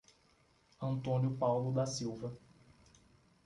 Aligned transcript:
Antônio 0.81 1.37
Paulo 1.37 1.71
da 1.71 1.85
Silva 1.85 2.35